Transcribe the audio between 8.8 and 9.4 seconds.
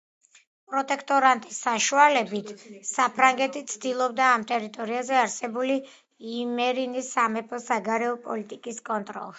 კონტროლს.